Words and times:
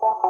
Thank 0.00 0.22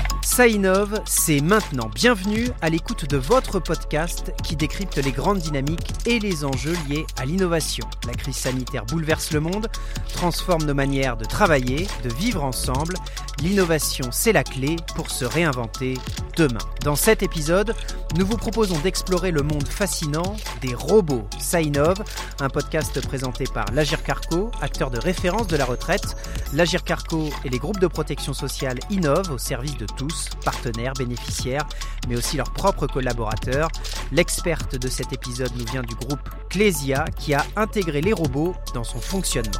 you. 0.00 0.05
Ça 0.26 0.48
innove, 0.48 1.00
c'est 1.06 1.40
maintenant. 1.40 1.88
Bienvenue 1.94 2.48
à 2.60 2.68
l'écoute 2.68 3.08
de 3.08 3.16
votre 3.16 3.60
podcast 3.60 4.32
qui 4.42 4.56
décrypte 4.56 4.96
les 4.98 5.12
grandes 5.12 5.38
dynamiques 5.38 5.92
et 6.04 6.18
les 6.18 6.44
enjeux 6.44 6.76
liés 6.88 7.06
à 7.16 7.24
l'innovation. 7.24 7.86
La 8.06 8.12
crise 8.12 8.36
sanitaire 8.36 8.84
bouleverse 8.84 9.30
le 9.30 9.38
monde, 9.38 9.68
transforme 10.12 10.64
nos 10.64 10.74
manières 10.74 11.16
de 11.16 11.24
travailler, 11.24 11.86
de 12.02 12.12
vivre 12.12 12.42
ensemble. 12.42 12.96
L'innovation, 13.40 14.08
c'est 14.10 14.32
la 14.32 14.42
clé 14.42 14.76
pour 14.94 15.10
se 15.10 15.24
réinventer 15.24 15.94
demain. 16.36 16.58
Dans 16.82 16.96
cet 16.96 17.22
épisode, 17.22 17.74
nous 18.18 18.26
vous 18.26 18.36
proposons 18.36 18.78
d'explorer 18.80 19.30
le 19.30 19.42
monde 19.42 19.68
fascinant 19.68 20.36
des 20.60 20.74
robots. 20.74 21.28
Ça 21.38 21.60
innove, 21.60 22.02
un 22.40 22.48
podcast 22.48 23.00
présenté 23.06 23.44
par 23.44 23.66
l'Agir 23.72 24.02
Carco, 24.02 24.50
acteur 24.60 24.90
de 24.90 24.98
référence 24.98 25.46
de 25.46 25.56
la 25.56 25.64
retraite. 25.64 26.16
L'Agir 26.52 26.82
Carco 26.82 27.30
et 27.44 27.48
les 27.48 27.58
groupes 27.58 27.80
de 27.80 27.86
protection 27.86 28.32
sociale 28.32 28.78
innovent 28.90 29.30
au 29.30 29.38
service 29.38 29.76
de 29.76 29.86
tous 29.86 30.15
partenaires, 30.44 30.92
bénéficiaires, 30.94 31.66
mais 32.08 32.16
aussi 32.16 32.36
leurs 32.36 32.52
propres 32.52 32.86
collaborateurs. 32.86 33.68
L'experte 34.12 34.76
de 34.76 34.88
cet 34.88 35.12
épisode 35.12 35.50
nous 35.56 35.64
vient 35.64 35.82
du 35.82 35.94
groupe 35.94 36.28
Clésia 36.50 37.04
qui 37.18 37.34
a 37.34 37.44
intégré 37.56 38.00
les 38.00 38.12
robots 38.12 38.54
dans 38.74 38.84
son 38.84 39.00
fonctionnement. 39.00 39.52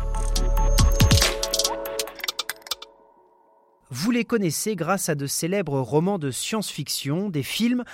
Vous 3.90 4.10
les 4.10 4.24
connaissez 4.24 4.74
grâce 4.74 5.08
à 5.08 5.14
de 5.14 5.26
célèbres 5.26 5.80
romans 5.80 6.18
de 6.18 6.30
science-fiction, 6.30 7.28
des 7.30 7.44
films 7.44 7.84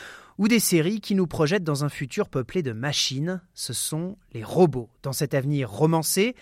ou 0.42 0.48
des 0.48 0.58
séries 0.58 1.00
qui 1.00 1.14
nous 1.14 1.28
projettent 1.28 1.62
dans 1.62 1.84
un 1.84 1.88
futur 1.88 2.28
peuplé 2.28 2.64
de 2.64 2.72
machines, 2.72 3.40
ce 3.54 3.72
sont 3.72 4.18
les 4.32 4.42
robots. 4.42 4.90
Dans 5.04 5.12
cet 5.12 5.34
avenir 5.34 5.70
romancé, 5.70 6.34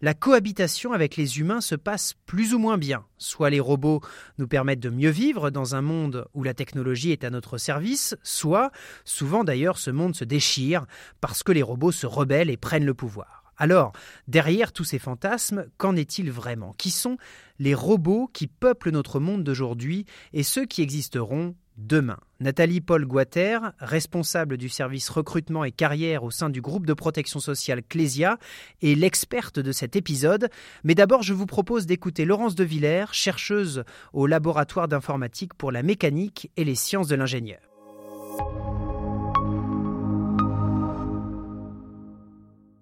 la 0.00 0.14
cohabitation 0.14 0.92
avec 0.92 1.16
les 1.16 1.40
humains 1.40 1.60
se 1.60 1.74
passe 1.74 2.14
plus 2.24 2.54
ou 2.54 2.60
moins 2.60 2.78
bien. 2.78 3.04
Soit 3.16 3.50
les 3.50 3.58
robots 3.58 4.00
nous 4.38 4.46
permettent 4.46 4.78
de 4.78 4.90
mieux 4.90 5.10
vivre 5.10 5.50
dans 5.50 5.74
un 5.74 5.82
monde 5.82 6.28
où 6.34 6.44
la 6.44 6.54
technologie 6.54 7.10
est 7.10 7.24
à 7.24 7.30
notre 7.30 7.58
service, 7.58 8.16
soit, 8.22 8.70
souvent 9.04 9.42
d'ailleurs, 9.42 9.78
ce 9.78 9.90
monde 9.90 10.14
se 10.14 10.22
déchire 10.22 10.86
parce 11.20 11.42
que 11.42 11.50
les 11.50 11.64
robots 11.64 11.90
se 11.90 12.06
rebellent 12.06 12.50
et 12.50 12.56
prennent 12.56 12.86
le 12.86 12.94
pouvoir. 12.94 13.52
Alors, 13.56 13.90
derrière 14.28 14.70
tous 14.70 14.84
ces 14.84 15.00
fantasmes, 15.00 15.66
qu'en 15.78 15.96
est-il 15.96 16.30
vraiment? 16.30 16.74
Qui 16.78 16.90
sont 16.90 17.16
les 17.58 17.74
robots 17.74 18.30
qui 18.32 18.46
peuplent 18.46 18.92
notre 18.92 19.18
monde 19.18 19.42
d'aujourd'hui 19.42 20.06
et 20.32 20.44
ceux 20.44 20.64
qui 20.64 20.80
existeront 20.80 21.56
demain? 21.76 22.20
Nathalie 22.40 22.80
Paul 22.80 23.04
Guater, 23.04 23.72
responsable 23.80 24.58
du 24.58 24.68
service 24.68 25.08
recrutement 25.08 25.64
et 25.64 25.72
carrière 25.72 26.22
au 26.22 26.30
sein 26.30 26.50
du 26.50 26.60
groupe 26.60 26.86
de 26.86 26.92
protection 26.94 27.40
sociale 27.40 27.82
Clésia, 27.82 28.38
est 28.80 28.94
l'experte 28.94 29.58
de 29.58 29.72
cet 29.72 29.96
épisode. 29.96 30.48
Mais 30.84 30.94
d'abord, 30.94 31.24
je 31.24 31.34
vous 31.34 31.46
propose 31.46 31.86
d'écouter 31.86 32.24
Laurence 32.24 32.54
de 32.54 32.62
Villers, 32.62 33.12
chercheuse 33.12 33.82
au 34.12 34.28
laboratoire 34.28 34.86
d'informatique 34.86 35.54
pour 35.54 35.72
la 35.72 35.82
mécanique 35.82 36.52
et 36.56 36.62
les 36.62 36.76
sciences 36.76 37.08
de 37.08 37.16
l'ingénieur. 37.16 37.58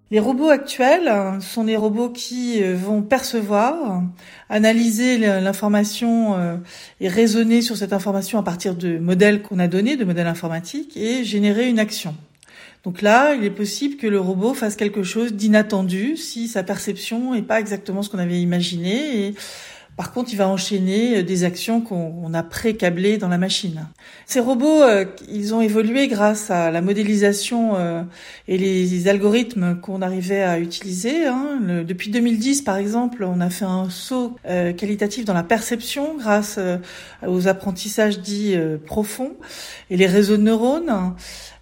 Les 0.09 0.19
robots 0.21 0.47
actuels 0.47 1.11
sont 1.41 1.65
des 1.65 1.75
robots 1.75 2.09
qui 2.09 2.63
euh, 2.63 2.75
vont 2.75 3.01
percevoir, 3.01 4.03
analyser 4.49 5.17
l'information 5.17 6.35
euh, 6.35 6.55
et 7.01 7.09
raisonner 7.09 7.61
sur 7.61 7.75
cette 7.75 7.91
information 7.91 8.39
à 8.39 8.43
partir 8.43 8.75
de 8.75 8.97
modèles 8.99 9.41
qu'on 9.41 9.59
a 9.59 9.67
donnés, 9.67 9.97
de 9.97 10.05
modèles 10.05 10.27
informatiques, 10.27 10.95
et 10.95 11.25
générer 11.25 11.67
une 11.67 11.77
action. 11.77 12.15
Donc 12.85 13.01
là, 13.01 13.35
il 13.35 13.43
est 13.43 13.49
possible 13.49 13.97
que 13.97 14.07
le 14.07 14.19
robot 14.21 14.53
fasse 14.53 14.77
quelque 14.77 15.03
chose 15.03 15.33
d'inattendu 15.33 16.15
si 16.15 16.47
sa 16.47 16.63
perception 16.63 17.33
n'est 17.33 17.41
pas 17.41 17.59
exactement 17.59 18.01
ce 18.01 18.09
qu'on 18.09 18.19
avait 18.19 18.39
imaginé. 18.39 19.33
Par 19.97 20.13
contre, 20.13 20.31
il 20.31 20.35
va 20.35 20.47
enchaîner 20.47 21.17
euh, 21.17 21.23
des 21.23 21.43
actions 21.43 21.81
qu'on 21.81 22.33
a 22.35 22.43
pré-câblées 22.43 23.17
dans 23.17 23.29
la 23.29 23.39
machine. 23.39 23.87
Ces 24.27 24.39
robots, 24.39 24.83
euh, 24.83 25.05
ils 25.27 25.55
ont 25.55 25.61
évolué 25.61 26.07
grâce 26.07 26.51
à 26.51 26.69
la 26.69 26.81
modélisation 26.81 27.75
euh, 27.75 28.03
et 28.47 28.59
les 28.59 29.07
algorithmes 29.07 29.79
qu'on 29.81 30.03
arrivait 30.03 30.43
à 30.43 30.59
utiliser. 30.59 31.25
Hein. 31.25 31.59
depuis 31.83 32.11
2010, 32.11 32.61
par 32.61 32.77
exemple, 32.77 33.23
on 33.23 33.41
a 33.41 33.49
fait 33.49 33.65
un 33.65 33.89
saut 33.89 34.35
qualitatif 34.45 35.25
dans 35.25 35.33
la 35.33 35.43
perception 35.43 36.15
grâce 36.15 36.59
aux 37.25 37.47
apprentissages 37.47 38.19
dits 38.19 38.55
profonds 38.85 39.33
et 39.89 39.97
les 39.97 40.05
réseaux 40.05 40.37
de 40.37 40.43
neurones. 40.43 41.15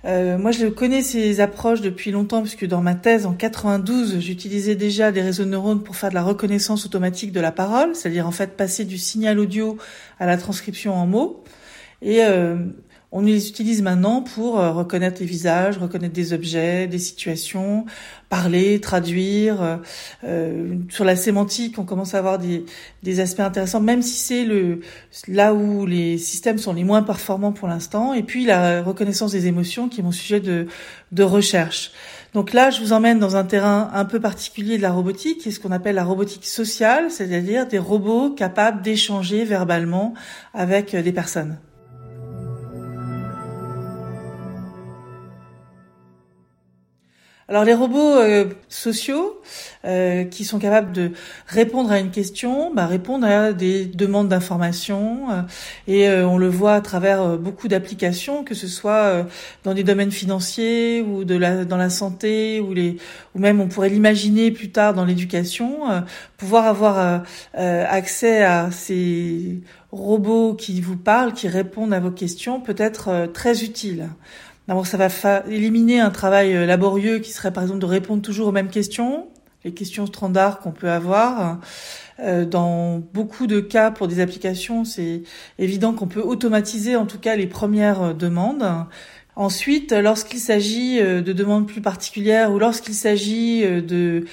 Euh, 0.06 0.38
moi, 0.38 0.52
je 0.52 0.68
connais 0.68 1.02
ces 1.02 1.40
approches 1.42 1.82
depuis 1.82 2.12
longtemps 2.12 2.42
puisque 2.42 2.66
dans 2.66 2.82
ma 2.82 2.94
thèse 2.94 3.26
en 3.26 3.34
92, 3.34 4.20
j'utilisais 4.20 4.76
déjà 4.76 5.12
des 5.12 5.22
réseaux 5.22 5.46
de 5.46 5.50
neurones 5.50 5.84
pour 5.84 5.96
faire 5.96 6.10
de 6.10 6.16
la 6.16 6.24
reconnaissance 6.24 6.86
automatique 6.86 7.32
de 7.32 7.40
la 7.40 7.52
parole, 7.52 7.96
c'est-à-dire 7.96 8.28
en 8.28 8.32
fait 8.32 8.56
passer 8.56 8.86
du 8.86 9.00
signal 9.00 9.40
audio 9.40 9.78
à 10.20 10.28
la 10.28 10.38
transcription 10.38 10.94
en 10.94 11.08
mots. 11.08 11.44
Euh, 12.04 12.58
on 13.16 13.22
les 13.22 13.48
utilise 13.48 13.82
maintenant 13.82 14.22
pour 14.22 14.60
euh, 14.60 14.74
reconnaître 14.74 15.22
les 15.22 15.26
visages, 15.26 15.78
reconnaître 15.78 16.14
des 16.14 16.34
objets, 16.34 16.86
des 16.86 17.00
situations, 17.00 17.86
parler, 18.28 18.82
traduire. 18.82 19.62
Euh, 19.62 19.78
euh, 20.26 20.76
sur 20.90 21.06
la 21.06 21.16
sémantique, 21.16 21.80
on 21.80 21.86
commence 21.86 22.14
à 22.14 22.18
avoir 22.18 22.40
des, 22.40 22.66
des 23.04 23.22
aspects 23.22 23.40
intéressants, 23.40 23.80
même 23.80 24.02
si 24.02 24.18
c'est 24.18 24.44
le 24.44 24.82
là 25.30 25.54
où 25.54 25.86
les 25.86 26.18
systèmes 26.18 26.58
sont 26.58 26.74
les 26.74 26.84
moins 26.84 27.04
performants 27.04 27.54
pour 27.54 27.70
l'instant. 27.70 28.14
Et 28.14 28.22
puis 28.22 28.44
la 28.44 28.84
reconnaissance 28.84 29.32
des 29.32 29.48
émotions, 29.48 29.88
qui 29.88 30.02
est 30.02 30.04
mon 30.04 30.12
sujet 30.12 30.42
de, 30.42 30.68
de 31.14 31.24
recherche. 31.24 31.94
Donc 32.34 32.52
là, 32.52 32.70
je 32.70 32.82
vous 32.82 32.92
emmène 32.92 33.18
dans 33.18 33.38
un 33.38 33.46
terrain 33.46 33.92
un 33.94 34.04
peu 34.04 34.20
particulier 34.20 34.76
de 34.76 34.82
la 34.82 34.92
robotique, 34.92 35.38
qui 35.38 35.50
est 35.50 35.52
ce 35.54 35.62
qu'on 35.62 35.72
appelle 35.72 35.96
la 35.96 36.04
robotique 36.04 36.46
sociale, 36.46 37.10
c'est-à-dire 37.10 37.66
des 37.66 37.80
robots 37.80 38.32
capables 38.32 38.82
d'échanger 38.82 39.46
verbalement 39.46 40.14
avec 40.54 40.94
des 40.94 41.14
personnes. 41.14 41.56
Alors 47.48 47.64
les 47.64 47.76
robots 47.76 48.16
euh, 48.16 48.46
sociaux 48.70 49.40
euh, 49.86 50.24
qui 50.24 50.46
sont 50.46 50.58
capables 50.58 50.92
de 50.92 51.12
répondre 51.46 51.92
à 51.92 52.00
une 52.00 52.10
question, 52.10 52.74
bah, 52.74 52.88
répondent 52.88 53.24
à 53.24 53.54
des 53.54 53.86
demandes 53.86 54.30
d'informations 54.30 55.30
euh, 55.30 55.42
et 55.88 56.10
on 56.24 56.40
le 56.40 56.48
voit 56.48 56.74
à 56.74 56.82
travers 56.82 57.38
beaucoup 57.38 57.68
d'applications, 57.68 58.44
que 58.44 58.56
ce 58.56 58.68
soit 58.68 59.28
dans 59.64 59.76
des 59.76 59.84
domaines 59.84 60.10
financiers 60.10 61.04
ou 61.04 61.24
dans 61.24 61.78
la 61.78 61.90
santé 61.92 62.60
ou 62.60 62.74
les 62.74 62.98
ou 63.36 63.40
même 63.40 63.62
on 63.62 63.68
pourrait 63.68 63.90
l'imaginer 63.90 64.50
plus 64.50 64.72
tard 64.72 64.96
dans 64.96 65.06
l'éducation, 65.06 66.04
pouvoir 66.38 66.66
avoir 66.66 67.24
accès 67.54 68.44
à 68.44 68.72
ces 68.72 69.62
robots 69.92 70.56
qui 70.56 70.82
vous 70.82 70.98
parlent, 70.98 71.34
qui 71.34 71.48
répondent 71.48 71.94
à 71.94 72.00
vos 72.00 72.12
questions 72.12 72.60
peut 72.60 72.76
être 72.78 73.30
très 73.34 73.64
utile. 73.64 74.10
D'abord, 74.68 74.88
ça 74.88 74.98
va 74.98 75.44
éliminer 75.48 76.00
un 76.00 76.10
travail 76.10 76.56
euh, 76.56 76.66
laborieux 76.66 77.20
qui 77.20 77.32
serait 77.32 77.54
par 77.54 77.64
exemple 77.64 77.80
de 77.80 77.86
répondre 77.86 78.24
toujours 78.24 78.48
aux 78.48 78.52
mêmes 78.52 78.72
questions, 78.72 79.28
les 79.64 79.74
questions 79.74 80.08
standards 80.08 80.60
qu'on 80.60 80.72
peut 80.72 80.90
avoir. 80.90 81.60
Euh, 82.20 82.46
dans 82.46 82.98
beaucoup 83.14 83.46
de 83.46 83.60
cas, 83.60 83.92
pour 83.92 84.08
des 84.08 84.20
applications, 84.20 84.84
c'est 84.84 85.22
évident 85.60 85.94
qu'on 85.94 86.08
peut 86.08 86.22
automatiser 86.22 86.96
en 86.96 87.06
tout 87.06 87.20
cas 87.20 87.36
les 87.36 87.46
premières 87.46 88.02
euh, 88.02 88.14
demandes. 88.14 88.66
Ensuite, 89.36 89.92
lorsqu'il 89.92 90.40
s'agit 90.40 91.02
de 91.02 91.34
demandes 91.34 91.68
plus 91.68 91.82
particulières 91.82 92.54
ou 92.54 92.58
lorsqu'il 92.58 92.94
s'agit 92.94 93.64
de 93.82 94.24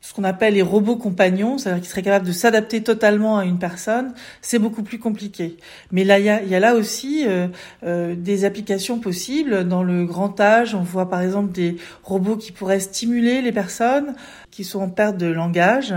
ce 0.00 0.14
qu'on 0.14 0.24
appelle 0.24 0.54
les 0.54 0.62
robots 0.62 0.96
compagnons, 0.96 1.58
c'est-à-dire 1.58 1.82
qui 1.82 1.88
seraient 1.88 2.02
capables 2.02 2.26
de 2.26 2.32
s'adapter 2.32 2.82
totalement 2.82 3.38
à 3.38 3.44
une 3.44 3.58
personne, 3.58 4.14
c'est 4.40 4.60
beaucoup 4.60 4.84
plus 4.84 4.98
compliqué. 4.98 5.56
Mais 5.90 6.04
là, 6.04 6.20
il 6.20 6.24
y 6.24 6.28
a, 6.28 6.42
y 6.42 6.54
a, 6.54 6.60
là 6.60 6.76
aussi 6.76 7.24
euh, 7.26 7.48
euh, 7.84 8.14
des 8.14 8.44
applications 8.44 9.00
possibles. 9.00 9.66
Dans 9.66 9.82
le 9.82 10.06
grand 10.06 10.38
âge, 10.40 10.74
on 10.74 10.82
voit 10.82 11.10
par 11.10 11.20
exemple 11.20 11.52
des 11.52 11.76
robots 12.04 12.36
qui 12.36 12.52
pourraient 12.52 12.80
stimuler 12.80 13.42
les 13.42 13.52
personnes 13.52 14.14
qui 14.52 14.64
sont 14.64 14.80
en 14.80 14.88
perte 14.88 15.16
de 15.16 15.26
langage, 15.26 15.94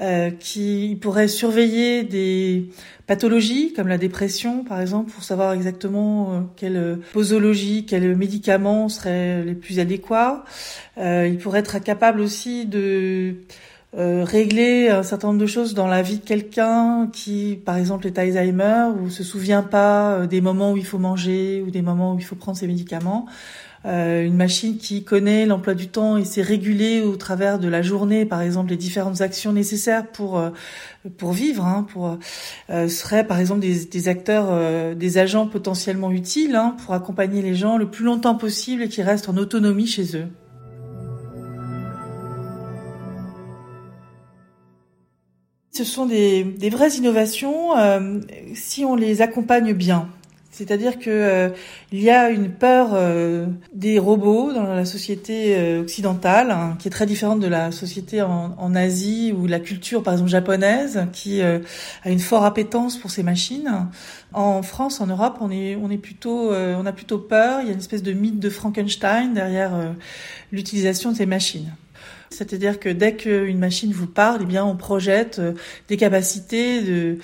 euh, 0.00 0.30
qui 0.30 0.98
pourraient 1.00 1.28
surveiller 1.28 2.04
des 2.04 2.70
pathologies 3.12 3.74
comme 3.74 3.88
la 3.88 3.98
dépression, 3.98 4.64
par 4.64 4.80
exemple, 4.80 5.10
pour 5.10 5.22
savoir 5.22 5.52
exactement 5.52 6.32
euh, 6.32 6.40
quelle 6.56 6.98
posologie, 7.12 7.84
quels 7.84 8.16
médicaments 8.16 8.88
seraient 8.88 9.44
les 9.44 9.54
plus 9.54 9.80
adéquats. 9.80 10.44
Euh, 10.96 11.28
il 11.30 11.36
pourrait 11.36 11.60
être 11.60 11.78
capable 11.78 12.20
aussi 12.20 12.64
de 12.64 13.34
euh, 13.94 14.24
régler 14.24 14.88
un 14.88 15.02
certain 15.02 15.28
nombre 15.28 15.40
de 15.40 15.46
choses 15.46 15.74
dans 15.74 15.86
la 15.86 16.00
vie 16.00 16.16
de 16.16 16.24
quelqu'un 16.24 17.10
qui, 17.12 17.60
par 17.62 17.76
exemple, 17.76 18.06
est 18.06 18.18
Alzheimer 18.18 18.86
ou 18.98 19.10
se 19.10 19.22
souvient 19.22 19.62
pas 19.62 20.12
euh, 20.12 20.26
des 20.26 20.40
moments 20.40 20.72
où 20.72 20.78
il 20.78 20.86
faut 20.86 20.98
manger 20.98 21.62
ou 21.66 21.70
des 21.70 21.82
moments 21.82 22.14
où 22.14 22.18
il 22.18 22.24
faut 22.24 22.36
prendre 22.36 22.56
ses 22.56 22.66
médicaments. 22.66 23.26
Euh, 23.84 24.24
une 24.24 24.36
machine 24.36 24.78
qui 24.78 25.04
connaît 25.04 25.44
l'emploi 25.44 25.74
du 25.74 25.88
temps 25.88 26.16
et 26.16 26.24
sait 26.24 26.40
réguler 26.40 27.02
au 27.02 27.16
travers 27.16 27.58
de 27.58 27.68
la 27.68 27.82
journée, 27.82 28.24
par 28.24 28.40
exemple, 28.40 28.70
les 28.70 28.76
différentes 28.78 29.20
actions 29.20 29.52
nécessaires 29.52 30.06
pour 30.06 30.38
euh, 30.38 30.50
pour 31.18 31.32
vivre, 31.32 31.66
hein, 31.66 31.84
pour 31.92 32.16
serait 32.68 33.26
par 33.26 33.40
exemple 33.40 33.58
des, 33.60 33.86
des 33.86 34.08
acteurs, 34.08 34.94
des 34.94 35.18
agents 35.18 35.48
potentiellement 35.48 36.12
utiles 36.12 36.54
hein, 36.54 36.76
pour 36.84 36.94
accompagner 36.94 37.42
les 37.42 37.56
gens 37.56 37.76
le 37.76 37.90
plus 37.90 38.04
longtemps 38.04 38.36
possible 38.36 38.82
et 38.82 38.88
qui 38.88 39.02
restent 39.02 39.28
en 39.28 39.36
autonomie 39.36 39.88
chez 39.88 40.16
eux. 40.16 40.28
Ce 45.72 45.84
sont 45.84 46.06
des, 46.06 46.44
des 46.44 46.70
vraies 46.70 46.90
innovations 46.96 47.76
euh, 47.78 48.20
si 48.54 48.84
on 48.84 48.94
les 48.94 49.22
accompagne 49.22 49.72
bien. 49.72 50.08
C'est-à-dire 50.52 50.98
que 50.98 51.08
euh, 51.08 51.48
il 51.92 52.02
y 52.02 52.10
a 52.10 52.28
une 52.28 52.50
peur 52.50 52.90
euh, 52.92 53.46
des 53.72 53.98
robots 53.98 54.52
dans 54.52 54.64
la 54.64 54.84
société 54.84 55.56
euh, 55.56 55.80
occidentale, 55.80 56.50
hein, 56.50 56.76
qui 56.78 56.88
est 56.88 56.90
très 56.90 57.06
différente 57.06 57.40
de 57.40 57.46
la 57.46 57.72
société 57.72 58.20
en, 58.20 58.54
en, 58.58 58.74
Asie 58.74 59.32
ou 59.32 59.46
la 59.46 59.60
culture, 59.60 60.02
par 60.02 60.12
exemple 60.12 60.30
japonaise, 60.30 61.06
qui 61.14 61.40
a 61.40 61.60
une 62.04 62.18
forte 62.18 62.44
appétence 62.44 62.98
pour 62.98 63.10
ces 63.10 63.22
machines. 63.22 63.88
En 64.34 64.62
France, 64.62 65.00
en 65.00 65.06
Europe, 65.06 65.38
on 65.40 65.50
est 65.50 65.76
on 65.76 65.90
est 65.90 65.98
plutôt 65.98 66.52
on 66.52 66.86
a 66.86 66.92
plutôt 66.92 67.18
peur. 67.18 67.60
Il 67.60 67.66
y 67.66 67.70
a 67.70 67.72
une 67.72 67.78
espèce 67.78 68.02
de 68.02 68.12
mythe 68.12 68.38
de 68.38 68.50
Frankenstein 68.50 69.34
derrière 69.34 69.72
l'utilisation 70.52 71.12
de 71.12 71.16
ces 71.16 71.26
machines. 71.26 71.72
C'est-à-dire 72.32 72.80
que 72.80 72.88
dès 72.88 73.14
qu'une 73.14 73.58
machine 73.58 73.92
vous 73.92 74.06
parle, 74.06 74.40
eh 74.42 74.46
bien 74.46 74.64
on 74.64 74.76
projette 74.76 75.40
des 75.88 75.96
capacités 75.96 76.82
de 76.82 77.18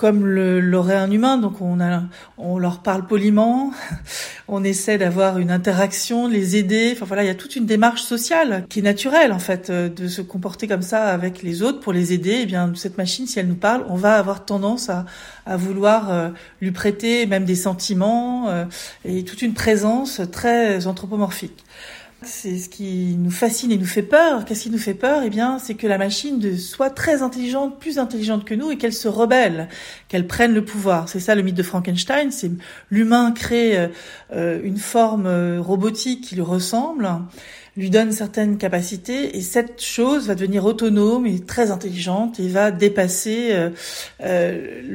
comme 0.00 0.26
l'aurait 0.26 0.96
un 0.96 1.10
humain. 1.10 1.36
Donc 1.36 1.60
on, 1.60 1.78
a, 1.78 2.04
on 2.38 2.58
leur 2.58 2.80
parle 2.80 3.06
poliment, 3.06 3.70
on 4.48 4.64
essaie 4.64 4.96
d'avoir 4.96 5.38
une 5.38 5.50
interaction, 5.50 6.26
les 6.26 6.56
aider. 6.56 6.92
Enfin 6.94 7.04
voilà, 7.04 7.22
il 7.22 7.26
y 7.26 7.30
a 7.30 7.34
toute 7.34 7.54
une 7.54 7.66
démarche 7.66 8.00
sociale 8.00 8.64
qui 8.70 8.78
est 8.78 8.82
naturelle 8.82 9.30
en 9.30 9.38
fait 9.38 9.68
euh, 9.68 9.90
de 9.90 10.08
se 10.08 10.22
comporter 10.22 10.66
comme 10.66 10.80
ça 10.80 11.08
avec 11.08 11.42
les 11.42 11.60
autres 11.60 11.80
pour 11.80 11.92
les 11.92 12.14
aider. 12.14 12.38
Eh 12.42 12.46
bien 12.46 12.72
cette 12.74 12.96
machine, 12.96 13.26
si 13.26 13.38
elle 13.38 13.48
nous 13.48 13.54
parle, 13.54 13.84
on 13.90 13.96
va 13.96 14.14
avoir 14.14 14.46
tendance 14.46 14.88
à, 14.88 15.04
à 15.44 15.58
vouloir 15.58 16.10
euh, 16.10 16.30
lui 16.62 16.70
prêter 16.70 17.26
même 17.26 17.44
des 17.44 17.54
sentiments 17.54 18.48
euh, 18.48 18.64
et 19.04 19.22
toute 19.24 19.42
une 19.42 19.52
présence 19.52 20.22
très 20.32 20.86
anthropomorphique. 20.86 21.62
C'est 22.22 22.58
ce 22.58 22.68
qui 22.68 23.16
nous 23.18 23.30
fascine 23.30 23.72
et 23.72 23.78
nous 23.78 23.86
fait 23.86 24.02
peur. 24.02 24.44
Qu'est-ce 24.44 24.64
qui 24.64 24.70
nous 24.70 24.78
fait 24.78 24.92
peur? 24.92 25.22
Eh 25.24 25.30
bien, 25.30 25.58
c'est 25.58 25.74
que 25.74 25.86
la 25.86 25.96
machine 25.96 26.58
soit 26.58 26.90
très 26.90 27.22
intelligente, 27.22 27.80
plus 27.80 27.98
intelligente 27.98 28.44
que 28.44 28.54
nous, 28.54 28.70
et 28.70 28.76
qu'elle 28.76 28.92
se 28.92 29.08
rebelle, 29.08 29.68
qu'elle 30.08 30.26
prenne 30.26 30.52
le 30.52 30.62
pouvoir. 30.62 31.08
C'est 31.08 31.18
ça 31.18 31.34
le 31.34 31.40
mythe 31.40 31.54
de 31.54 31.62
Frankenstein. 31.62 32.30
C'est 32.30 32.50
l'humain 32.90 33.32
crée 33.32 33.78
euh, 33.78 33.88
euh, 34.34 34.60
une 34.62 34.76
forme 34.76 35.26
euh, 35.26 35.62
robotique 35.62 36.22
qui 36.22 36.34
lui 36.34 36.42
ressemble, 36.42 37.08
lui 37.78 37.88
donne 37.88 38.12
certaines 38.12 38.58
capacités, 38.58 39.38
et 39.38 39.40
cette 39.40 39.82
chose 39.82 40.26
va 40.26 40.34
devenir 40.34 40.66
autonome 40.66 41.26
et 41.26 41.40
très 41.40 41.70
intelligente 41.70 42.38
et 42.38 42.48
va 42.48 42.70
dépasser 42.70 43.70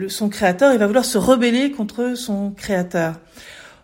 son 0.10 0.30
créateur. 0.30 0.74
Il 0.74 0.78
va 0.78 0.86
vouloir 0.86 1.06
se 1.06 1.18
rebeller 1.18 1.72
contre 1.72 2.14
son 2.16 2.52
créateur. 2.52 3.20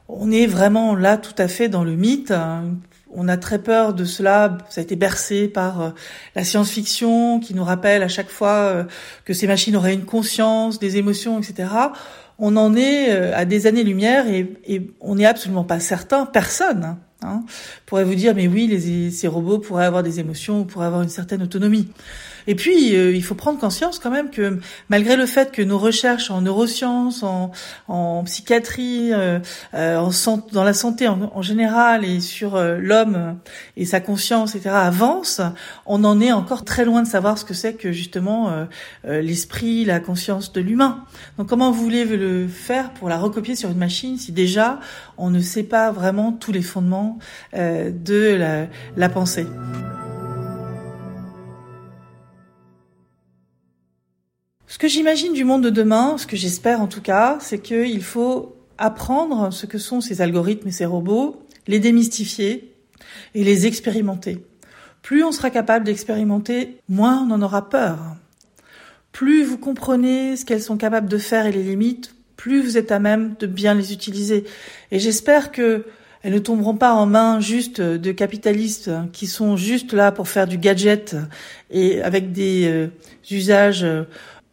On 0.10 0.30
est 0.30 0.46
vraiment 0.46 0.94
là 0.94 1.18
tout 1.18 1.34
à 1.38 1.48
fait 1.48 1.70
dans 1.70 1.86
le 1.86 1.96
mythe, 1.96 2.32
hein, 2.32 2.66
on 3.13 3.28
a 3.28 3.38
très 3.38 3.60
peur 3.60 3.94
de 3.94 4.06
cela. 4.06 4.58
Ça 4.69 4.81
a 4.81 4.84
été 4.84 4.96
bercé 4.96 5.48
par 5.48 5.81
euh, 5.81 5.90
la 6.36 6.44
science-fiction 6.44 7.40
qui 7.40 7.54
nous 7.54 7.63
rappelle 7.63 8.04
à 8.04 8.08
chaque 8.08 8.30
fois 8.30 8.50
euh, 8.50 8.84
que 9.25 9.34
ces 9.34 9.48
machines 9.48 9.75
auraient 9.75 9.94
une 9.94 10.06
conscience, 10.06 10.80
des 10.80 10.98
émotions, 10.98 11.40
etc. 11.40 11.69
On 12.40 12.58
en 12.58 12.75
est 12.75 13.12
euh, 13.12 13.36
à 13.36 13.46
des 13.46 13.68
années-lumière 13.68 14.28
et, 14.28 14.92
on 15.00 15.16
n'est 15.16 15.25
absolument 15.25 15.63
pas 15.63 15.80
certain, 15.80 16.25
personne 16.25 16.98
hein, 17.22 17.44
pourrait 17.86 18.04
vous 18.04 18.16
dire 18.16 18.34
mais 18.36 18.48
oui, 18.48 19.12
ces 19.12 19.28
robots 19.28 19.60
pourraient 19.60 19.86
avoir 19.86 20.04
des 20.04 20.19
émotions, 20.19 20.63
pourraient 20.63 20.88
avoir 20.88 21.02
une 21.02 21.10
certaine 21.10 21.44
autonomie. 21.44 21.90
Et 22.48 22.56
puis, 22.56 22.96
euh, 22.96 23.14
il 23.14 23.24
faut 23.24 23.36
prendre 23.36 23.60
conscience 23.60 24.00
quand 24.00 24.12
même 24.12 24.30
que 24.30 24.60
malgré 24.90 25.16
le 25.16 25.26
fait 25.26 25.52
que 25.52 25.62
nos 25.62 25.78
recherches 25.78 26.32
en 26.32 26.42
neurosciences, 26.42 27.24
en, 27.24 28.24
psychiatrie, 28.26 29.14
euh, 29.14 29.40
euh 29.74 29.98
en 29.98 30.12
dans 30.52 30.64
la 30.64 30.74
santé 30.74 31.08
en, 31.08 31.42
général 31.42 32.06
et 32.06 32.20
sur 32.20 32.56
euh, 32.56 32.78
l'homme 32.80 33.38
et 33.78 33.86
sa 33.86 34.00
conscience, 34.00 34.56
etc., 34.56 34.70
avancent, 34.74 35.42
on 35.86 36.04
en 36.04 36.22
est 36.22 36.32
encore 36.32 36.64
très 36.64 36.86
loin 36.86 37.02
de 37.02 37.08
savoir 37.08 37.38
ce 37.38 37.46
que 37.46 37.54
c'est 37.54 37.74
que 37.74 37.92
justement 37.92 38.68
l'esprit, 39.04 39.86
la 39.86 40.00
conscience 40.00 40.54
de 40.54 40.62
l'humain. 40.62 41.06
Donc, 41.38 41.48
comment 41.48 41.72
vous 41.72 41.84
voulez 41.84 42.06
le 42.06 42.48
faire 42.48 42.92
pour 42.92 43.10
la 43.10 43.18
recopier 43.18 43.56
sur 43.56 43.70
une 43.70 43.78
machine 43.78 44.18
si 44.18 44.32
déjà 44.32 44.80
on 45.18 45.30
ne 45.30 45.40
sait 45.40 45.64
pas 45.64 45.92
vraiment 45.92 46.32
tous 46.32 46.52
les 46.52 46.62
fondements 46.62 47.18
de 47.54 48.36
la, 48.36 48.68
la 48.96 49.10
pensée? 49.10 49.46
Que 54.81 54.88
j'imagine 54.88 55.33
du 55.33 55.44
monde 55.44 55.63
de 55.63 55.69
demain, 55.69 56.18
ce 56.18 56.25
que 56.25 56.36
j'espère 56.36 56.81
en 56.81 56.88
tout 56.88 57.04
cas, 57.04 57.38
c'est 57.39 57.60
qu'il 57.60 58.01
faut 58.01 58.56
apprendre 58.80 59.54
ce 59.54 59.68
que 59.68 59.78
sont 59.78 60.01
ces 60.01 60.24
algorithmes 60.24 60.69
et 60.69 60.72
ces 60.72 60.86
robots, 60.86 61.45
les 61.68 61.78
démystifier 61.78 62.74
et 63.36 63.44
les 63.44 63.68
expérimenter. 63.68 64.44
Plus 65.04 65.24
on 65.24 65.31
sera 65.31 65.51
capable 65.51 65.86
d'expérimenter, 65.86 66.80
moins 66.89 67.24
on 67.24 67.30
en 67.30 67.44
aura 67.44 67.69
peur. 67.69 68.00
Plus 69.12 69.44
vous 69.44 69.60
comprenez 69.60 70.36
ce 70.36 70.45
qu'elles 70.45 70.63
sont 70.63 70.78
capables 70.78 71.10
de 71.10 71.19
faire 71.19 71.45
et 71.45 71.51
les 71.51 71.62
limites, 71.62 72.16
plus 72.36 72.60
vous 72.60 72.75
êtes 72.75 72.92
à 72.92 72.98
même 72.98 73.36
de 73.39 73.45
bien 73.45 73.75
les 73.75 73.94
utiliser. 73.94 74.45
Et 74.89 74.98
j'espère 74.98 75.51
que 75.51 75.86
elles 76.24 76.34
ne 76.34 76.39
tomberont 76.39 76.75
pas 76.75 76.94
en 76.94 77.06
main 77.06 77.39
juste 77.39 77.81
de 77.81 78.12
capitalistes 78.12 78.89
qui 79.13 79.27
sont 79.27 79.57
juste 79.57 79.94
là 79.94 80.12
pour 80.12 80.27
faire 80.27 80.48
du 80.48 80.57
gadget 80.57 81.16
et 81.69 82.01
avec 82.01 82.31
des 82.31 82.66
euh, 82.68 82.88
usages 83.30 83.86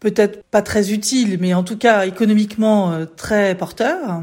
peut-être 0.00 0.42
pas 0.44 0.62
très 0.62 0.92
utile, 0.92 1.38
mais 1.40 1.54
en 1.54 1.64
tout 1.64 1.76
cas 1.76 2.06
économiquement 2.06 2.92
euh, 2.92 3.04
très 3.04 3.54
porteur. 3.54 4.22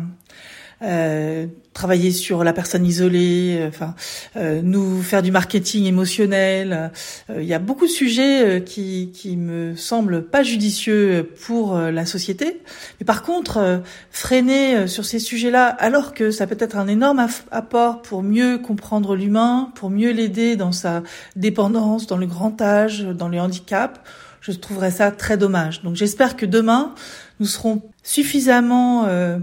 Euh, 0.81 1.47
travailler 1.71 2.11
sur 2.11 2.43
la 2.43 2.53
personne 2.53 2.85
isolée, 2.85 3.57
euh, 3.59 3.69
enfin 3.69 3.95
euh, 4.35 4.61
nous 4.61 5.01
faire 5.01 5.21
du 5.21 5.31
marketing 5.31 5.85
émotionnel. 5.85 6.91
Il 7.29 7.45
y 7.45 7.53
a 7.53 7.59
beaucoup 7.59 7.85
de 7.85 7.91
sujets 7.91 8.61
qui 8.65 9.11
qui 9.13 9.37
me 9.37 9.75
semblent 9.75 10.23
pas 10.23 10.43
judicieux 10.43 11.31
pour 11.45 11.77
la 11.77 12.05
société. 12.05 12.61
Mais 12.99 13.05
par 13.05 13.23
contre, 13.23 13.81
freiner 14.11 14.87
sur 14.87 15.05
ces 15.05 15.19
sujets-là, 15.19 15.67
alors 15.67 16.13
que 16.13 16.29
ça 16.31 16.45
peut 16.45 16.57
être 16.59 16.77
un 16.77 16.87
énorme 16.87 17.25
apport 17.51 18.01
pour 18.01 18.21
mieux 18.21 18.57
comprendre 18.57 19.15
l'humain, 19.15 19.71
pour 19.75 19.89
mieux 19.89 20.11
l'aider 20.11 20.55
dans 20.55 20.71
sa 20.71 21.03
dépendance, 21.35 22.07
dans 22.07 22.17
le 22.17 22.27
grand 22.27 22.61
âge, 22.61 23.01
dans 23.01 23.29
le 23.29 23.39
handicap 23.39 24.05
je 24.51 24.59
trouverais 24.59 24.91
ça 24.91 25.11
très 25.11 25.37
dommage. 25.37 25.81
Donc 25.83 25.95
j'espère 25.95 26.35
que 26.35 26.45
demain, 26.45 26.93
nous 27.39 27.45
serons 27.45 27.81
suffisamment 28.03 29.05
euh, 29.05 29.39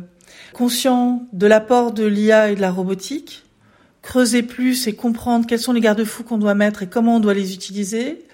conscients 0.52 1.26
de 1.32 1.46
l'apport 1.46 1.92
de 1.92 2.04
l'IA 2.04 2.50
et 2.50 2.54
de 2.54 2.60
la 2.60 2.70
robotique, 2.70 3.44
creuser 4.02 4.42
plus 4.42 4.86
et 4.86 4.94
comprendre 4.94 5.46
quels 5.46 5.58
sont 5.58 5.72
les 5.72 5.80
garde-fous 5.80 6.24
qu'on 6.24 6.38
doit 6.38 6.54
mettre 6.54 6.82
et 6.82 6.86
comment 6.86 7.16
on 7.16 7.20
doit 7.20 7.34
les 7.34 7.54
utiliser. 7.54 8.24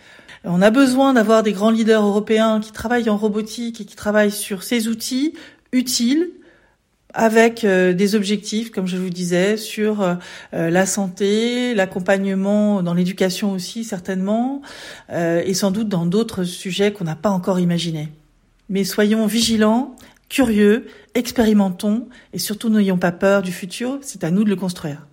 On 0.44 0.62
a 0.62 0.70
besoin 0.70 1.14
d'avoir 1.14 1.42
des 1.42 1.52
grands 1.52 1.70
leaders 1.70 2.04
européens 2.04 2.60
qui 2.60 2.72
travaillent 2.72 3.10
en 3.10 3.16
robotique 3.16 3.80
et 3.80 3.84
qui 3.84 3.96
travaillent 3.96 4.30
sur 4.30 4.62
ces 4.62 4.88
outils 4.88 5.34
utiles 5.72 6.30
avec 7.14 7.64
euh, 7.64 7.92
des 7.92 8.14
objectifs, 8.14 8.70
comme 8.70 8.86
je 8.86 8.96
vous 8.96 9.10
disais, 9.10 9.56
sur 9.56 10.02
euh, 10.02 10.14
euh, 10.54 10.70
la 10.70 10.86
santé, 10.86 11.74
l'accompagnement 11.74 12.82
dans 12.82 12.94
l'éducation 12.94 13.52
aussi 13.52 13.84
certainement, 13.84 14.62
et 15.10 15.54
sans 15.54 15.70
doute 15.70 15.88
dans 15.88 16.06
d'autres 16.06 16.44
sujets 16.44 16.92
qu'on 16.92 17.04
n'a 17.04 17.16
pas 17.16 17.30
encore 17.30 17.60
imaginés. 17.60 18.08
Mais 18.68 18.84
soyons 18.84 19.26
vigilants, 19.26 19.96
curieux, 20.28 20.86
expérimentons, 21.14 22.08
et 22.32 22.38
surtout 22.38 22.68
n'ayons 22.68 22.98
pas 22.98 23.12
peur 23.12 23.42
du 23.42 23.52
futur, 23.52 23.98
c'est 24.02 24.24
à 24.24 24.30
nous 24.30 24.44
de 24.44 24.50
le 24.50 24.56
construire. 24.56 25.06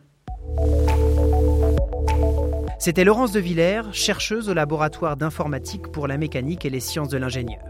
C'était 2.79 3.03
Laurence 3.03 3.31
de 3.31 3.39
Villers, 3.39 3.81
chercheuse 3.93 4.49
au 4.49 4.53
laboratoire 4.53 5.15
d'informatique 5.17 5.87
pour 5.87 6.07
la 6.07 6.17
mécanique 6.17 6.65
et 6.65 6.69
les 6.69 6.81
sciences 6.81 7.09
de 7.09 7.17
l'ingénieur. 7.17 7.61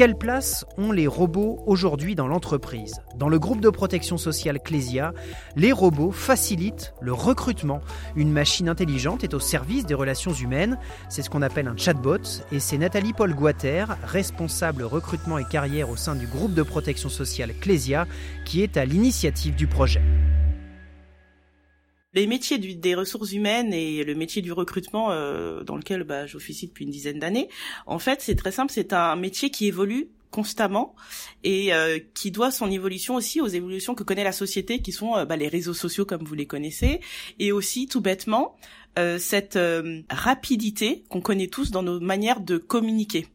Quelle 0.00 0.16
place 0.16 0.64
ont 0.78 0.92
les 0.92 1.06
robots 1.06 1.62
aujourd'hui 1.66 2.14
dans 2.14 2.26
l'entreprise? 2.26 3.02
Dans 3.16 3.28
le 3.28 3.38
groupe 3.38 3.60
de 3.60 3.68
protection 3.68 4.16
sociale 4.16 4.58
Clésia, 4.58 5.12
les 5.56 5.72
robots 5.72 6.10
facilitent 6.10 6.94
le 7.02 7.12
recrutement. 7.12 7.82
Une 8.16 8.32
machine 8.32 8.70
intelligente 8.70 9.24
est 9.24 9.34
au 9.34 9.40
service 9.40 9.84
des 9.84 9.92
relations 9.92 10.32
humaines. 10.32 10.78
C'est 11.10 11.20
ce 11.20 11.28
qu'on 11.28 11.42
appelle 11.42 11.68
un 11.68 11.76
chatbot. 11.76 12.16
Et 12.50 12.60
c'est 12.60 12.78
Nathalie 12.78 13.12
Paul 13.12 13.34
Guater, 13.34 13.88
responsable 14.02 14.84
recrutement 14.84 15.36
et 15.36 15.44
carrière 15.44 15.90
au 15.90 15.96
sein 15.96 16.14
du 16.14 16.26
groupe 16.26 16.54
de 16.54 16.62
protection 16.62 17.10
sociale 17.10 17.52
Clésia, 17.60 18.06
qui 18.46 18.62
est 18.62 18.78
à 18.78 18.86
l'initiative 18.86 19.54
du 19.54 19.66
projet. 19.66 20.00
Les 22.12 22.26
métiers 22.26 22.58
des 22.58 22.94
ressources 22.96 23.30
humaines 23.32 23.72
et 23.72 24.02
le 24.02 24.16
métier 24.16 24.42
du 24.42 24.50
recrutement 24.50 25.12
euh, 25.12 25.62
dans 25.62 25.76
lequel 25.76 26.02
bah, 26.02 26.26
j'officie 26.26 26.66
depuis 26.66 26.84
une 26.84 26.90
dizaine 26.90 27.20
d'années, 27.20 27.48
en 27.86 28.00
fait, 28.00 28.20
c'est 28.20 28.34
très 28.34 28.50
simple, 28.50 28.72
c'est 28.72 28.92
un 28.92 29.14
métier 29.14 29.50
qui 29.50 29.66
évolue 29.66 30.08
constamment 30.32 30.94
et 31.44 31.72
euh, 31.72 31.98
qui 32.14 32.30
doit 32.30 32.50
son 32.50 32.70
évolution 32.70 33.14
aussi 33.14 33.40
aux 33.40 33.46
évolutions 33.46 33.94
que 33.94 34.02
connaît 34.02 34.24
la 34.24 34.32
société 34.32 34.80
qui 34.80 34.92
sont 34.92 35.16
euh, 35.16 35.24
bah, 35.24 35.36
les 35.36 35.48
réseaux 35.48 35.74
sociaux 35.74 36.04
comme 36.04 36.24
vous 36.24 36.34
les 36.34 36.46
connaissez 36.46 37.00
et 37.38 37.52
aussi 37.52 37.86
tout 37.86 38.00
bêtement 38.00 38.56
euh, 38.98 39.18
cette 39.18 39.56
euh, 39.56 40.02
rapidité 40.10 41.04
qu'on 41.08 41.20
connaît 41.20 41.46
tous 41.46 41.70
dans 41.70 41.82
nos 41.82 42.00
manières 42.00 42.40
de 42.40 42.58
communiquer. 42.58 43.28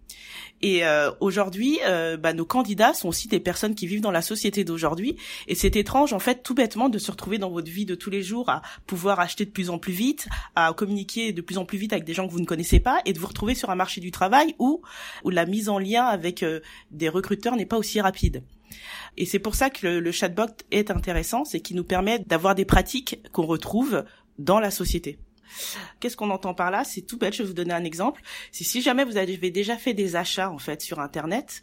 Et 0.61 0.85
euh, 0.85 1.11
aujourd'hui, 1.19 1.79
bah, 2.19 2.33
nos 2.33 2.45
candidats 2.45 2.93
sont 2.93 3.09
aussi 3.09 3.27
des 3.27 3.39
personnes 3.39 3.75
qui 3.75 3.87
vivent 3.87 4.01
dans 4.01 4.11
la 4.11 4.23
société 4.23 4.63
d'aujourd'hui. 4.63 5.17
Et 5.47 5.53
c'est 5.53 5.75
étrange, 5.75 6.13
en 6.13 6.19
fait, 6.19 6.41
tout 6.41 6.55
bêtement, 6.55 6.89
de 6.89 6.97
se 6.97 7.11
retrouver 7.11 7.37
dans 7.37 7.51
votre 7.51 7.69
vie 7.69 7.85
de 7.85 7.93
tous 7.93 8.09
les 8.09 8.23
jours 8.23 8.49
à 8.49 8.63
pouvoir 8.87 9.19
acheter 9.19 9.45
de 9.45 9.51
plus 9.51 9.69
en 9.69 9.77
plus 9.77 9.93
vite, 9.93 10.27
à 10.55 10.73
communiquer 10.73 11.33
de 11.33 11.41
plus 11.41 11.57
en 11.57 11.65
plus 11.65 11.77
vite 11.77 11.93
avec 11.93 12.05
des 12.05 12.13
gens 12.13 12.27
que 12.27 12.31
vous 12.31 12.39
ne 12.39 12.45
connaissez 12.45 12.79
pas, 12.79 12.99
et 13.05 13.13
de 13.13 13.19
vous 13.19 13.27
retrouver 13.27 13.53
sur 13.53 13.69
un 13.69 13.75
marché 13.75 14.01
du 14.01 14.11
travail 14.11 14.55
où, 14.57 14.81
où 15.23 15.29
la 15.29 15.45
mise 15.45 15.69
en 15.69 15.77
lien 15.77 16.05
avec 16.05 16.43
des 16.89 17.09
recruteurs 17.09 17.55
n'est 17.55 17.67
pas 17.67 17.77
aussi 17.77 18.01
rapide. 18.01 18.41
Et 19.17 19.25
c'est 19.25 19.39
pour 19.39 19.55
ça 19.55 19.69
que 19.69 19.85
le, 19.85 19.99
le 19.99 20.11
chatbot 20.11 20.47
est 20.71 20.89
intéressant, 20.89 21.45
c'est 21.45 21.59
qu'il 21.59 21.75
nous 21.75 21.83
permet 21.83 22.19
d'avoir 22.19 22.55
des 22.55 22.65
pratiques 22.65 23.19
qu'on 23.31 23.45
retrouve 23.45 24.03
dans 24.39 24.59
la 24.59 24.71
société. 24.71 25.19
Qu'est-ce 25.99 26.17
qu'on 26.17 26.29
entend 26.29 26.53
par 26.53 26.71
là? 26.71 26.83
C'est 26.83 27.01
tout 27.01 27.17
bête. 27.17 27.33
Je 27.33 27.43
vais 27.43 27.47
vous 27.47 27.53
donner 27.53 27.73
un 27.73 27.83
exemple. 27.83 28.21
Si 28.51 28.81
jamais 28.81 29.03
vous 29.03 29.17
avez 29.17 29.37
déjà 29.51 29.77
fait 29.77 29.93
des 29.93 30.15
achats 30.15 30.49
en 30.49 30.57
fait 30.57 30.81
sur 30.81 30.99
Internet, 30.99 31.61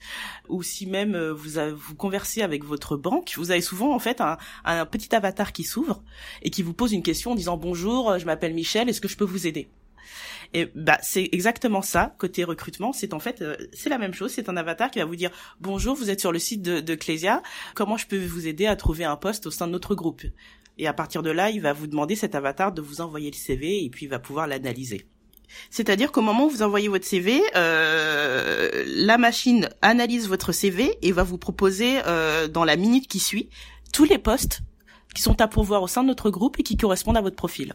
ou 0.49 0.62
si 0.62 0.87
même 0.87 1.15
euh, 1.15 1.33
vous 1.33 1.61
vous 1.77 1.95
conversez 1.95 2.43
avec 2.43 2.65
votre 2.65 2.97
banque, 2.97 3.33
vous 3.37 3.51
avez 3.51 3.61
souvent 3.61 3.95
en 3.95 3.99
fait 3.99 4.21
un, 4.21 4.39
un 4.65 4.87
petit 4.87 5.15
avatar 5.15 5.53
qui 5.53 5.65
s'ouvre 5.65 6.03
et 6.43 6.51
qui 6.51 6.62
vous 6.62 6.75
pose 6.75 6.93
une 6.93 7.03
question 7.03 7.33
en 7.33 7.35
disant 7.35 7.57
bonjour, 7.57 8.19
je 8.19 8.27
m'appelle 8.27 8.55
Michel, 8.55 8.89
est-ce 8.89 9.01
que 9.01 9.09
je 9.09 9.17
peux 9.17 9.25
vous 9.25 9.47
aider? 9.47 9.69
Et 10.54 10.71
bah 10.75 10.99
c'est 11.02 11.28
exactement 11.32 11.82
ça 11.82 12.14
côté 12.18 12.44
recrutement. 12.44 12.92
C'est 12.92 13.14
en 13.14 13.18
fait 13.18 13.42
euh, 13.42 13.56
c'est 13.73 13.88
la 13.88 13.99
même 13.99 14.14
chose. 14.14 14.32
C'est 14.32 14.49
un 14.49 14.56
avatar 14.56 14.90
qui 14.90 14.99
va 14.99 15.04
vous 15.04 15.16
dire 15.16 15.30
bonjour, 15.61 15.94
vous 15.94 16.11
êtes 16.11 16.21
sur 16.21 16.32
le 16.32 16.38
site 16.38 16.62
de, 16.62 16.80
de 16.80 16.94
Clésia. 16.94 17.42
Comment 17.75 17.97
je 17.97 18.06
peux 18.06 18.25
vous 18.25 18.47
aider 18.47 18.66
à 18.66 18.76
trouver 18.76 19.04
un 19.04 19.16
poste 19.16 19.47
au 19.47 19.50
sein 19.50 19.66
de 19.66 19.73
notre 19.73 19.94
groupe? 19.94 20.23
Et 20.78 20.87
à 20.87 20.92
partir 20.92 21.23
de 21.23 21.30
là, 21.30 21.50
il 21.50 21.61
va 21.61 21.73
vous 21.73 21.87
demander 21.87 22.16
cet 22.16 22.35
avatar 22.35 22.73
de 22.73 22.80
vous 22.80 23.00
envoyer 23.00 23.30
le 23.30 23.37
CV 23.37 23.85
et 23.85 23.90
puis 23.90 24.06
il 24.06 24.09
va 24.09 24.18
pouvoir 24.18 24.47
l'analyser. 24.47 25.06
C'est-à-dire 25.71 26.12
qu'au 26.12 26.23
moment 26.23 26.47
où 26.47 26.50
vous 26.50 26.62
envoyez 26.62 26.88
votre 26.88 27.04
CV, 27.04 27.42
euh, 27.56 28.85
la 28.87 29.18
machine 29.18 29.68
analyse 29.82 30.28
votre 30.28 30.52
CV 30.52 30.97
et 31.02 31.12
va 31.12 31.25
vous 31.25 31.38
proposer 31.38 32.00
euh, 32.06 32.49
dans 32.49 32.64
la 32.64 32.76
minute 32.76 33.06
qui 33.06 33.18
suit 33.18 33.50
tous 33.92 34.04
les 34.04 34.18
postes 34.18 34.61
qui 35.14 35.21
sont 35.21 35.40
à 35.42 35.49
pourvoir 35.49 35.82
au 35.82 35.88
sein 35.88 36.02
de 36.02 36.09
notre 36.09 36.30
groupe 36.30 36.59
et 36.59 36.62
qui 36.62 36.76
correspondent 36.76 37.18
à 37.18 37.21
votre 37.21 37.37
profil 37.37 37.75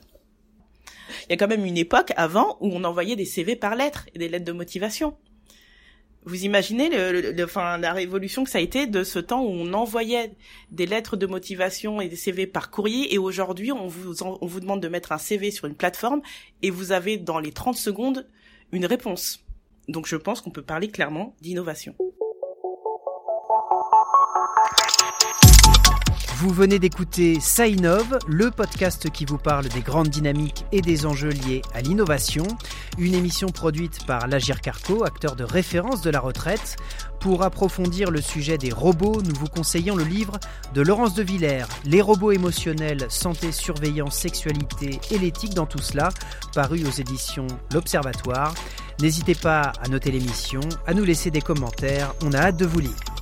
il 1.23 1.31
y 1.31 1.33
a 1.33 1.37
quand 1.37 1.47
même 1.47 1.65
une 1.65 1.77
époque 1.77 2.11
avant 2.15 2.57
où 2.61 2.69
on 2.73 2.83
envoyait 2.83 3.15
des 3.15 3.25
CV 3.25 3.55
par 3.55 3.75
lettres 3.75 4.07
et 4.13 4.19
des 4.19 4.29
lettres 4.29 4.45
de 4.45 4.51
motivation. 4.51 5.15
Vous 6.25 6.43
imaginez 6.43 6.89
le, 6.89 7.31
le, 7.31 7.43
enfin, 7.45 7.77
la 7.77 7.93
révolution 7.93 8.43
que 8.43 8.49
ça 8.49 8.57
a 8.57 8.61
été 8.61 8.85
de 8.85 9.05
ce 9.05 9.17
temps 9.19 9.43
où 9.43 9.49
on 9.49 9.71
envoyait 9.73 10.33
des 10.71 10.85
lettres 10.85 11.15
de 11.15 11.25
motivation 11.25 12.01
et 12.01 12.09
des 12.09 12.17
CV 12.17 12.47
par 12.47 12.69
courrier 12.69 13.13
et 13.13 13.17
aujourd'hui 13.17 13.71
on 13.71 13.87
vous, 13.87 14.23
on 14.23 14.45
vous 14.45 14.59
demande 14.59 14.81
de 14.81 14.89
mettre 14.89 15.13
un 15.13 15.17
CV 15.17 15.51
sur 15.51 15.65
une 15.65 15.75
plateforme 15.75 16.21
et 16.63 16.69
vous 16.69 16.91
avez 16.91 17.17
dans 17.17 17.39
les 17.39 17.53
30 17.53 17.77
secondes 17.77 18.27
une 18.73 18.85
réponse. 18.85 19.45
Donc 19.87 20.05
je 20.05 20.17
pense 20.17 20.41
qu'on 20.41 20.51
peut 20.51 20.61
parler 20.61 20.89
clairement 20.89 21.33
d'innovation. 21.41 21.95
Vous 26.39 26.49
venez 26.49 26.77
d'écouter 26.77 27.39
Ça 27.39 27.65
le 27.65 28.51
podcast 28.51 29.09
qui 29.09 29.25
vous 29.25 29.39
parle 29.39 29.67
des 29.69 29.81
grandes 29.81 30.09
dynamiques 30.09 30.65
et 30.71 30.81
des 30.81 31.07
enjeux 31.07 31.31
liés 31.31 31.63
à 31.73 31.81
l'innovation, 31.81 32.45
une 32.99 33.15
émission 33.15 33.49
produite 33.49 34.05
par 34.05 34.27
l'Agir 34.27 34.61
Carco, 34.61 35.03
acteur 35.03 35.35
de 35.35 35.43
référence 35.43 36.03
de 36.03 36.11
la 36.11 36.19
retraite. 36.19 36.75
Pour 37.19 37.41
approfondir 37.41 38.11
le 38.11 38.21
sujet 38.21 38.59
des 38.59 38.71
robots, 38.71 39.19
nous 39.23 39.33
vous 39.33 39.47
conseillons 39.47 39.95
le 39.95 40.03
livre 40.03 40.37
de 40.75 40.81
Laurence 40.83 41.15
de 41.15 41.23
Villers, 41.23 41.65
Les 41.85 42.03
robots 42.03 42.31
émotionnels, 42.31 43.07
santé, 43.09 43.51
surveillance, 43.51 44.15
sexualité 44.15 44.99
et 45.09 45.17
l'éthique 45.17 45.55
dans 45.55 45.65
tout 45.65 45.81
cela, 45.81 46.09
paru 46.53 46.85
aux 46.85 47.01
éditions 47.01 47.47
L'Observatoire. 47.73 48.53
N'hésitez 49.01 49.33
pas 49.33 49.73
à 49.83 49.87
noter 49.87 50.11
l'émission, 50.11 50.61
à 50.85 50.93
nous 50.93 51.03
laisser 51.03 51.31
des 51.31 51.41
commentaires, 51.41 52.13
on 52.23 52.31
a 52.33 52.37
hâte 52.37 52.57
de 52.57 52.67
vous 52.67 52.79
lire. 52.81 53.16